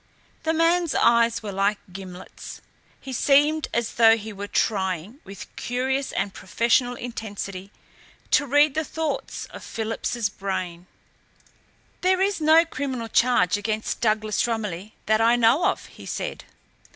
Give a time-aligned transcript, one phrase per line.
[0.41, 2.59] The man's eyes were like gimlets.
[2.99, 7.69] He seemed as though he were trying, with curious and professional intensity,
[8.31, 10.87] to read the thoughts in Philip's brain.
[12.01, 16.45] "There is no criminal charge against Douglas Romilly that I know of," he said.